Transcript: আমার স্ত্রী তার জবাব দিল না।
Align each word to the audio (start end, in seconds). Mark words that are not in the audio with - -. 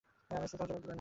আমার 0.29 0.47
স্ত্রী 0.49 0.59
তার 0.59 0.59
জবাব 0.59 0.69
দিল 0.79 0.83
না। 0.85 0.89